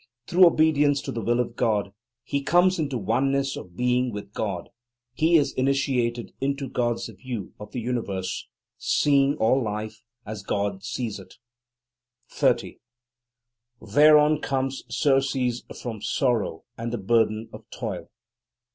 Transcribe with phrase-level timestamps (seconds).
[0.25, 1.93] Through obedience to the will of God,
[2.23, 4.69] he comes into oneness of being with God;
[5.13, 8.47] he is initiated into God's view of the universe,
[8.79, 11.35] seeing all life as God sees it.
[12.31, 12.79] 30.
[13.79, 18.09] Thereon comes surcease from sorrow and the burden of toil.